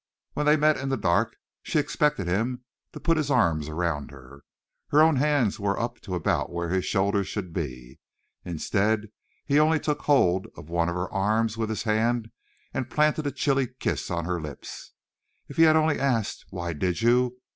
[0.33, 2.63] When they met in the dark she expected him
[2.93, 4.41] to put his arms around her.
[4.87, 7.99] Her own hands were up to about where his shoulders should be.
[8.43, 9.09] Instead
[9.45, 12.31] he only took hold of one of her arms with his hand
[12.73, 14.93] and planted a chilly kiss on her lips.
[15.47, 17.37] If he had only asked, "Why did you?"